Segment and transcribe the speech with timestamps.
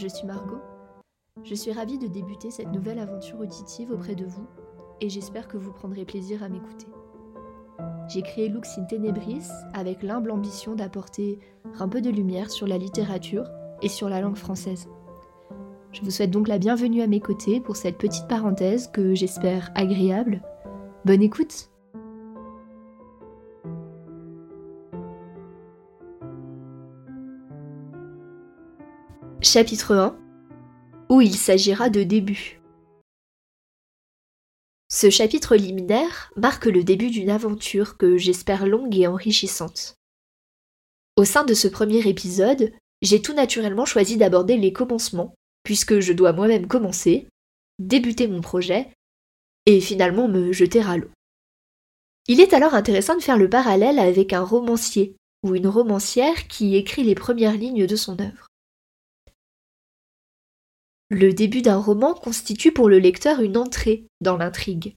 [0.00, 0.60] je suis Margot.
[1.44, 4.46] Je suis ravie de débuter cette nouvelle aventure auditive auprès de vous
[5.02, 6.86] et j'espère que vous prendrez plaisir à m'écouter.
[8.08, 11.38] J'ai créé Lux in Tenebris avec l'humble ambition d'apporter
[11.78, 13.44] un peu de lumière sur la littérature
[13.82, 14.88] et sur la langue française.
[15.92, 19.70] Je vous souhaite donc la bienvenue à mes côtés pour cette petite parenthèse que j'espère
[19.74, 20.42] agréable.
[21.04, 21.70] Bonne écoute
[29.42, 30.18] Chapitre 1
[31.08, 32.60] Où il s'agira de début.
[34.90, 39.94] Ce chapitre liminaire marque le début d'une aventure que j'espère longue et enrichissante.
[41.16, 46.12] Au sein de ce premier épisode, j'ai tout naturellement choisi d'aborder les commencements, puisque je
[46.12, 47.26] dois moi-même commencer,
[47.78, 48.90] débuter mon projet,
[49.64, 51.10] et finalement me jeter à l'eau.
[52.28, 56.76] Il est alors intéressant de faire le parallèle avec un romancier ou une romancière qui
[56.76, 58.49] écrit les premières lignes de son œuvre.
[61.12, 64.94] Le début d'un roman constitue pour le lecteur une entrée dans l'intrigue.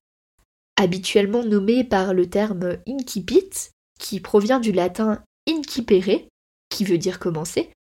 [0.79, 3.49] Habituellement nommée par le terme incipit,
[3.99, 6.27] qui provient du latin incipere,
[6.69, 7.71] qui veut dire commencer,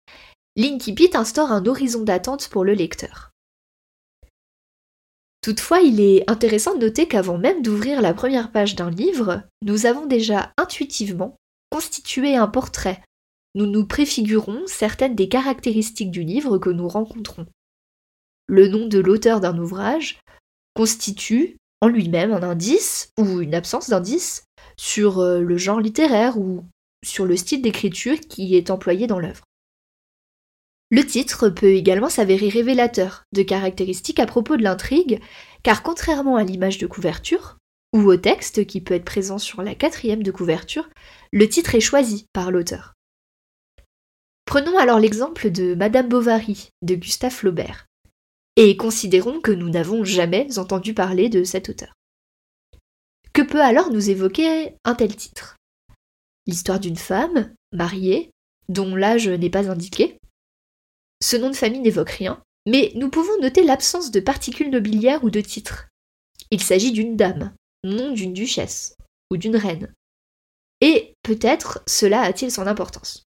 [0.57, 3.31] l'incipit instaure un horizon d'attente pour le lecteur.
[5.43, 9.85] Toutefois, il est intéressant de noter qu'avant même d'ouvrir la première page d'un livre, nous
[9.85, 11.37] avons déjà intuitivement
[11.69, 13.03] constitué un portrait.
[13.55, 17.47] Nous nous préfigurons certaines des caractéristiques du livre que nous rencontrons
[18.53, 20.21] le nom de l'auteur d'un ouvrage
[20.75, 24.45] constitue en lui-même un indice ou une absence d'indice
[24.77, 26.63] sur euh, le genre littéraire ou
[27.03, 29.43] sur le style d'écriture qui est employé dans l'œuvre.
[30.91, 35.21] Le titre peut également s'avérer révélateur de caractéristiques à propos de l'intrigue,
[35.63, 37.57] car contrairement à l'image de couverture,
[37.95, 40.91] ou au texte qui peut être présent sur la quatrième de couverture,
[41.33, 42.93] le titre est choisi par l'auteur.
[44.45, 47.87] Prenons alors l'exemple de Madame Bovary de Gustave Flaubert
[48.57, 51.93] et considérons que nous n'avons jamais entendu parler de cet auteur.
[53.33, 55.57] Que peut alors nous évoquer un tel titre?
[56.47, 58.31] L'histoire d'une femme, mariée,
[58.69, 60.19] dont l'âge n'est pas indiqué.
[61.23, 65.31] Ce nom de famille n'évoque rien, mais nous pouvons noter l'absence de particules nobiliaires ou
[65.31, 65.89] de titres.
[66.51, 68.97] Il s'agit d'une dame, non d'une duchesse
[69.31, 69.93] ou d'une reine.
[70.81, 73.25] Et peut-être cela a-t-il son importance.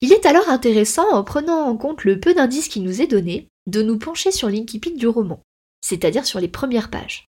[0.00, 3.48] Il est alors intéressant, en prenant en compte le peu d'indices qui nous est donné,
[3.66, 5.42] de nous pencher sur l'incipit du roman,
[5.80, 7.26] c'est-à-dire sur les premières pages.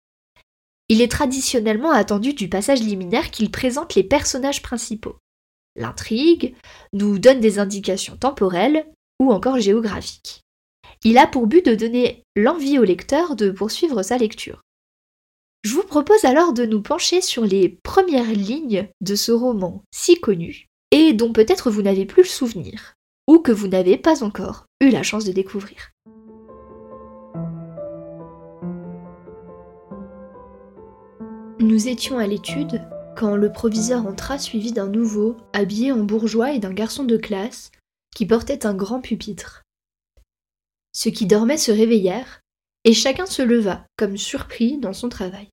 [0.90, 5.18] Il est traditionnellement attendu du passage liminaire qu'il présente les personnages principaux.
[5.76, 6.56] L'intrigue
[6.94, 8.86] nous donne des indications temporelles
[9.20, 10.42] ou encore géographiques.
[11.04, 14.62] Il a pour but de donner l'envie au lecteur de poursuivre sa lecture.
[15.64, 20.20] Je vous propose alors de nous pencher sur les premières lignes de ce roman si
[20.20, 22.94] connu, et dont peut-être vous n'avez plus le souvenir,
[23.28, 25.92] ou que vous n'avez pas encore eu la chance de découvrir.
[31.60, 32.88] Nous étions à l'étude
[33.18, 37.72] quand le proviseur entra suivi d'un nouveau, habillé en bourgeois et d'un garçon de classe,
[38.16, 39.64] qui portait un grand pupitre.
[40.94, 42.42] Ceux qui dormaient se réveillèrent,
[42.84, 45.50] et chacun se leva, comme surpris dans son travail.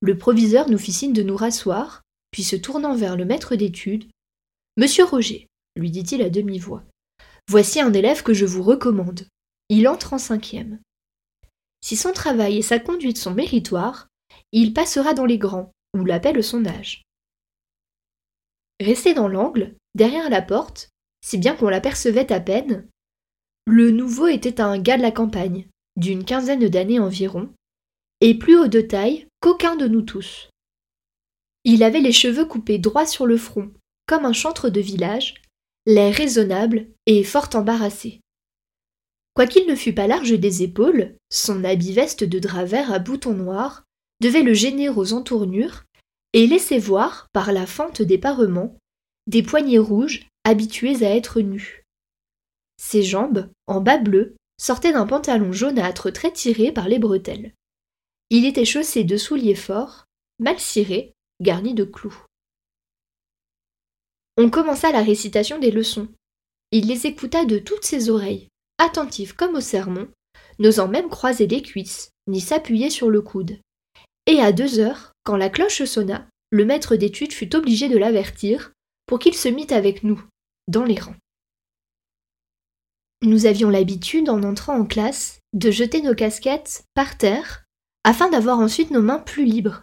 [0.00, 4.08] Le proviseur nous fit signe de nous rasseoir, puis se tournant vers le maître d'études
[4.76, 6.84] Monsieur Roger, lui dit-il à demi-voix,
[7.48, 9.26] voici un élève que je vous recommande.
[9.68, 10.80] Il entre en cinquième.
[11.80, 14.08] Si son travail et sa conduite sont méritoires,
[14.52, 17.02] il passera dans les grands, ou l'appelle son âge.
[18.80, 20.90] Resté dans l'angle, derrière la porte,
[21.24, 22.88] si bien qu'on l'apercevait à peine,
[23.66, 27.52] le nouveau était un gars de la campagne, d'une quinzaine d'années environ,
[28.20, 30.48] et plus haut de taille qu'aucun de nous tous.
[31.70, 33.70] Il avait les cheveux coupés droit sur le front,
[34.06, 35.34] comme un chantre de village,
[35.84, 38.22] l'air raisonnable et fort embarrassé.
[39.34, 43.34] Quoiqu'il ne fût pas large des épaules, son habit veste de drap vert à boutons
[43.34, 43.84] noirs
[44.22, 45.84] devait le gêner aux entournures
[46.32, 48.74] et laissait voir, par la fente des parements,
[49.26, 51.82] des poignets rouges habitués à être nus.
[52.78, 57.52] Ses jambes, en bas bleu, sortaient d'un pantalon jaunâtre très tiré par les bretelles.
[58.30, 60.06] Il était chaussé de souliers forts,
[60.38, 62.24] mal cirés, garnis de clous.
[64.36, 66.08] On commença la récitation des leçons.
[66.70, 68.48] Il les écouta de toutes ses oreilles,
[68.78, 70.08] attentif comme au sermon,
[70.58, 73.58] n'osant même croiser les cuisses, ni s'appuyer sur le coude.
[74.26, 78.72] Et à deux heures, quand la cloche sonna, le maître d'études fut obligé de l'avertir
[79.06, 80.22] pour qu'il se mît avec nous,
[80.68, 81.16] dans les rangs.
[83.22, 87.64] Nous avions l'habitude, en entrant en classe, de jeter nos casquettes par terre
[88.04, 89.82] afin d'avoir ensuite nos mains plus libres.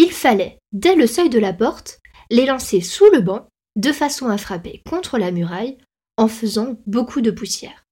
[0.00, 1.98] Il fallait, dès le seuil de la porte,
[2.30, 5.76] les lancer sous le banc, de façon à frapper contre la muraille,
[6.16, 7.82] en faisant beaucoup de poussière.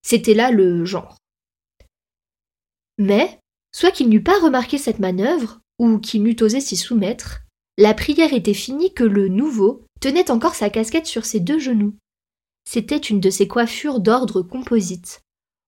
[0.00, 1.18] C'était là le genre.
[2.96, 3.38] Mais,
[3.70, 7.42] soit qu'il n'eût pas remarqué cette manœuvre, ou qu'il n'eût osé s'y soumettre,
[7.76, 11.94] la prière était finie que le nouveau tenait encore sa casquette sur ses deux genoux.
[12.66, 15.20] C'était une de ces coiffures d'ordre composite,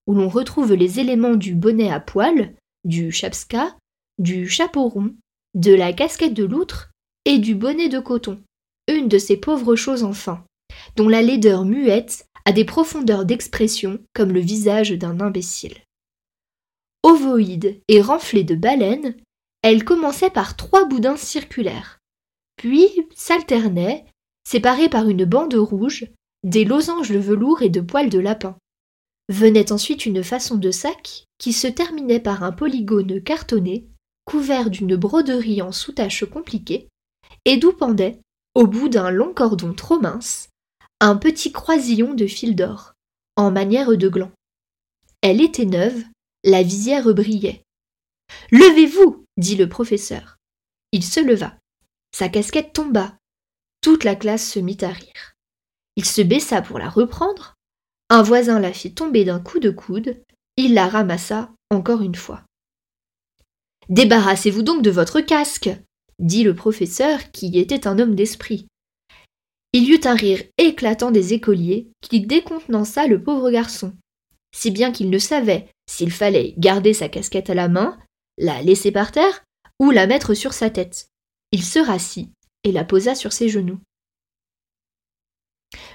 [0.06, 2.54] où l'on retrouve les éléments du bonnet à poil,
[2.84, 3.76] du chapska,
[4.18, 5.14] du chapeau rond,
[5.54, 6.90] de la casquette de loutre
[7.24, 8.40] et du bonnet de coton.
[8.88, 10.44] Une de ces pauvres choses enfin,
[10.96, 15.78] dont la laideur muette a des profondeurs d'expression comme le visage d'un imbécile.
[17.02, 19.16] Ovoïde et renflée de baleine,
[19.62, 21.98] elle commençait par trois boudins circulaires,
[22.56, 24.04] puis s'alternait,
[24.46, 26.06] séparés par une bande rouge,
[26.42, 28.58] des losanges de velours et de poils de lapin.
[29.30, 33.86] Venait ensuite une façon de sac qui se terminait par un polygone cartonné,
[34.24, 36.88] couvert d'une broderie en sous-tache compliquée,
[37.44, 38.20] et d'où pendait,
[38.54, 40.48] au bout d'un long cordon trop mince,
[41.00, 42.94] un petit croisillon de fil d'or,
[43.36, 44.30] en manière de gland.
[45.20, 46.02] Elle était neuve,
[46.44, 47.62] la visière brillait.
[48.50, 50.36] Levez-vous, dit le professeur.
[50.92, 51.56] Il se leva.
[52.12, 53.16] Sa casquette tomba.
[53.80, 55.34] Toute la classe se mit à rire.
[55.96, 57.54] Il se baissa pour la reprendre.
[58.10, 60.22] Un voisin la fit tomber d'un coup de coude.
[60.56, 62.44] Il la ramassa encore une fois.
[63.88, 65.70] Débarrassez-vous donc de votre casque,
[66.18, 68.66] dit le professeur, qui était un homme d'esprit.
[69.72, 73.92] Il y eut un rire éclatant des écoliers qui décontenança le pauvre garçon,
[74.54, 77.98] si bien qu'il ne savait s'il fallait garder sa casquette à la main,
[78.38, 79.44] la laisser par terre
[79.80, 81.08] ou la mettre sur sa tête.
[81.52, 82.30] Il se rassit
[82.62, 83.80] et la posa sur ses genoux.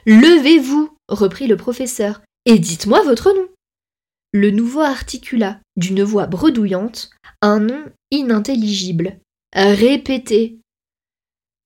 [0.06, 3.48] Levez-vous, reprit le professeur, et dites-moi votre nom.
[4.32, 7.10] Le nouveau articula, d'une voix bredouillante,
[7.42, 9.20] un nom inintelligible.
[9.56, 10.60] Répétez.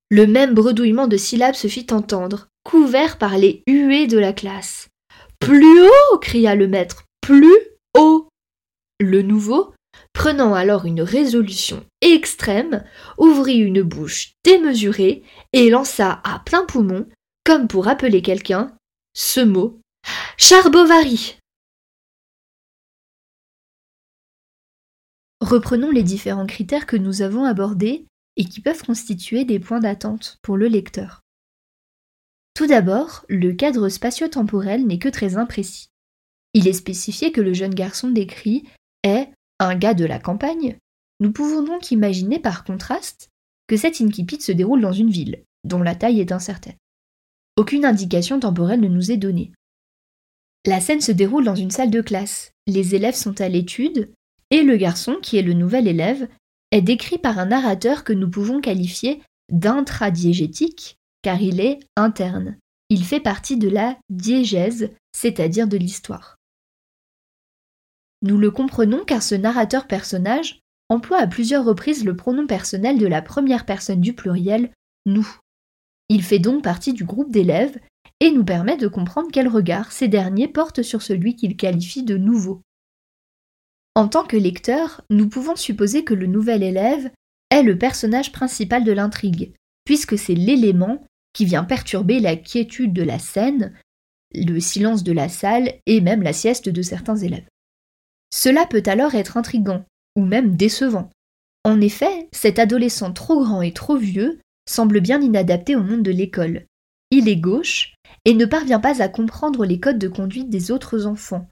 [0.09, 4.87] Le même bredouillement de syllabes se fit entendre, couvert par les huées de la classe.
[5.39, 7.03] Plus haut cria le maître.
[7.19, 7.57] Plus
[7.97, 8.29] haut.
[8.99, 9.73] Le nouveau,
[10.13, 12.85] prenant alors une résolution extrême,
[13.17, 17.07] ouvrit une bouche démesurée et lança à plein poumon
[17.45, 18.73] comme pour appeler quelqu'un,
[19.13, 19.81] ce mot
[20.37, 21.37] Charbovary.
[25.53, 28.07] Reprenons les différents critères que nous avons abordés
[28.37, 31.21] et qui peuvent constituer des points d'attente pour le lecteur.
[32.55, 35.89] Tout d'abord, le cadre spatio-temporel n'est que très imprécis.
[36.55, 38.67] Il est spécifié que le jeune garçon décrit
[39.03, 39.29] est
[39.59, 40.75] un gars de la campagne.
[41.19, 43.29] Nous pouvons donc imaginer par contraste
[43.67, 46.77] que cet incipit se déroule dans une ville, dont la taille est incertaine.
[47.57, 49.51] Aucune indication temporelle ne nous est donnée.
[50.65, 52.53] La scène se déroule dans une salle de classe.
[52.65, 54.11] Les élèves sont à l'étude
[54.53, 56.29] et le garçon, qui est le nouvel élève,
[56.69, 59.19] est décrit par un narrateur que nous pouvons qualifier
[59.51, 62.57] d'intradiégétique car il est interne.
[62.91, 66.37] Il fait partie de la diégèse, c'est-à-dire de l'histoire.
[68.21, 73.07] Nous le comprenons car ce narrateur personnage emploie à plusieurs reprises le pronom personnel de
[73.07, 74.69] la première personne du pluriel
[75.07, 75.35] nous.
[76.09, 77.79] Il fait donc partie du groupe d'élèves
[78.19, 82.17] et nous permet de comprendre quel regard ces derniers portent sur celui qu'ils qualifient de
[82.17, 82.61] nouveau.
[83.95, 87.11] En tant que lecteur, nous pouvons supposer que le nouvel élève
[87.51, 89.53] est le personnage principal de l'intrigue,
[89.85, 93.73] puisque c'est l'élément qui vient perturber la quiétude de la scène,
[94.33, 97.47] le silence de la salle et même la sieste de certains élèves.
[98.31, 99.85] Cela peut alors être intrigant,
[100.15, 101.11] ou même décevant.
[101.63, 106.11] En effet, cet adolescent trop grand et trop vieux semble bien inadapté au monde de
[106.11, 106.65] l'école.
[107.11, 107.93] Il est gauche
[108.25, 111.47] et ne parvient pas à comprendre les codes de conduite des autres enfants,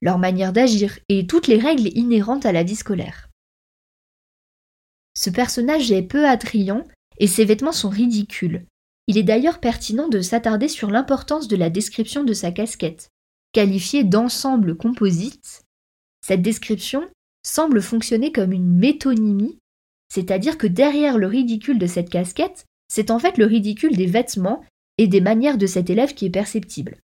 [0.00, 3.28] leur manière d'agir et toutes les règles inhérentes à la vie scolaire.
[5.14, 6.84] Ce personnage est peu attrayant
[7.18, 8.64] et ses vêtements sont ridicules.
[9.06, 13.10] Il est d'ailleurs pertinent de s'attarder sur l'importance de la description de sa casquette.
[13.52, 15.62] Qualifiée d'ensemble composite,
[16.24, 17.08] cette description
[17.44, 19.60] semble fonctionner comme une métonymie
[20.12, 24.62] c'est-à-dire que derrière le ridicule de cette casquette, c'est en fait le ridicule des vêtements
[24.98, 26.98] et des manières de cet élève qui est perceptible.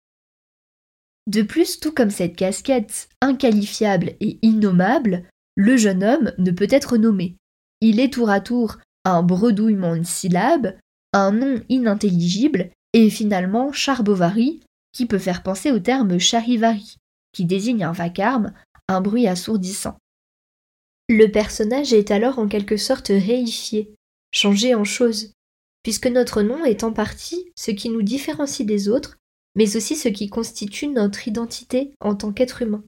[1.27, 5.25] De plus, tout comme cette casquette inqualifiable et innommable,
[5.57, 7.37] le jeune homme ne peut être nommé.
[7.81, 10.77] Il est tour à tour un bredouillement de syllabes,
[11.13, 14.61] un nom inintelligible et finalement Charbovary,
[14.93, 16.97] qui peut faire penser au terme charivari,
[17.33, 18.53] qui désigne un vacarme,
[18.89, 19.99] un bruit assourdissant.
[21.09, 23.95] Le personnage est alors en quelque sorte réifié,
[24.33, 25.33] changé en chose,
[25.83, 29.19] puisque notre nom est en partie ce qui nous différencie des autres,
[29.55, 32.83] mais aussi ce qui constitue notre identité en tant qu'être humain.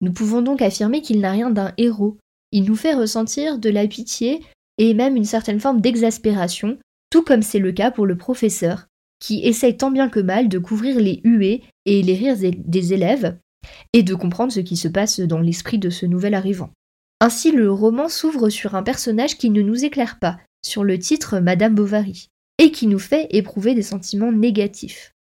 [0.00, 2.18] Nous pouvons donc affirmer qu'il n'a rien d'un héros,
[2.52, 4.40] il nous fait ressentir de la pitié
[4.78, 6.78] et même une certaine forme d'exaspération,
[7.10, 8.86] tout comme c'est le cas pour le professeur,
[9.20, 13.38] qui essaye tant bien que mal de couvrir les huées et les rires des élèves,
[13.92, 16.70] et de comprendre ce qui se passe dans l'esprit de ce nouvel arrivant.
[17.20, 21.38] Ainsi, le roman s'ouvre sur un personnage qui ne nous éclaire pas, sur le titre
[21.38, 25.13] Madame Bovary, et qui nous fait éprouver des sentiments négatifs.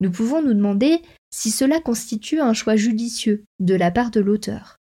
[0.00, 4.78] Nous pouvons nous demander si cela constitue un choix judicieux de la part de l'auteur.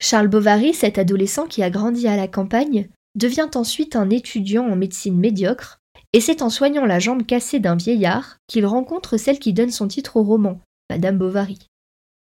[0.00, 4.76] Charles Bovary, cet adolescent qui a grandi à la campagne, devient ensuite un étudiant en
[4.76, 5.78] médecine médiocre,
[6.12, 9.88] et c'est en soignant la jambe cassée d'un vieillard qu'il rencontre celle qui donne son
[9.88, 10.60] titre au roman,
[10.90, 11.66] Madame Bovary.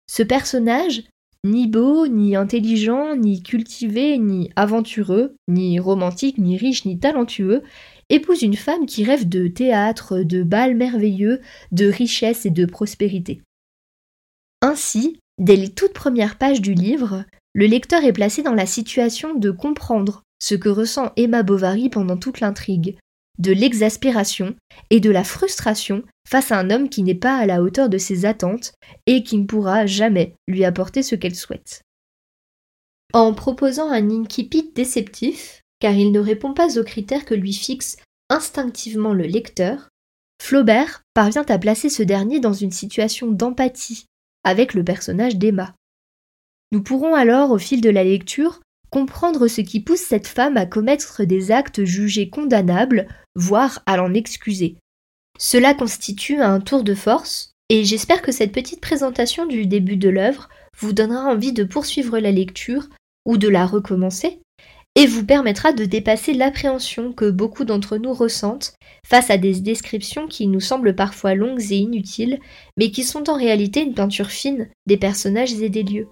[0.08, 1.04] Ce personnage,
[1.44, 7.64] ni beau, ni intelligent, ni cultivé, ni aventureux, ni romantique, ni riche, ni talentueux,
[8.10, 13.42] épouse une femme qui rêve de théâtre, de bals merveilleux, de richesse et de prospérité.
[14.62, 19.34] Ainsi, dès les toutes premières pages du livre, le lecteur est placé dans la situation
[19.34, 22.98] de comprendre ce que ressent Emma Bovary pendant toute l'intrigue,
[23.40, 24.56] de l'exaspération
[24.90, 27.98] et de la frustration face à un homme qui n'est pas à la hauteur de
[27.98, 28.74] ses attentes
[29.06, 31.82] et qui ne pourra jamais lui apporter ce qu'elle souhaite.
[33.14, 37.98] En proposant un incipit déceptif, car il ne répond pas aux critères que lui fixe
[38.32, 39.90] instinctivement le lecteur,
[40.42, 44.08] Flaubert parvient à placer ce dernier dans une situation d'empathie
[44.44, 45.76] avec le personnage d'Emma.
[46.72, 50.66] Nous pourrons alors, au fil de la lecture, comprendre ce qui pousse cette femme à
[50.66, 54.78] commettre des actes jugés condamnables, voire à l'en excuser.
[55.38, 60.10] Cela constitue un tour de force, et j'espère que cette petite présentation du début de
[60.10, 60.50] l'œuvre
[60.80, 62.88] vous donnera envie de poursuivre la lecture
[63.28, 64.40] ou de la recommencer,
[64.96, 68.74] et vous permettra de dépasser l'appréhension que beaucoup d'entre nous ressentent
[69.06, 72.40] face à des descriptions qui nous semblent parfois longues et inutiles,
[72.78, 76.08] mais qui sont en réalité une peinture fine des personnages et des lieux.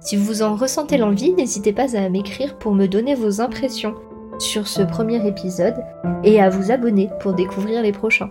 [0.00, 3.94] Si vous en ressentez l'envie, n'hésitez pas à m'écrire pour me donner vos impressions
[4.38, 5.76] sur ce premier épisode
[6.24, 8.30] et à vous abonner pour découvrir les prochains.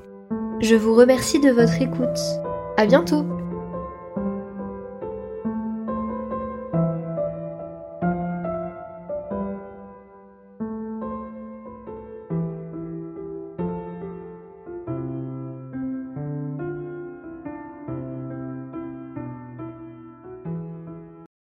[0.62, 2.20] Je vous remercie de votre écoute.
[2.78, 3.26] À bientôt!